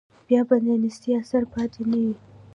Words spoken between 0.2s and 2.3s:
بیا به د نیستۍ اثر پاتې نه وي.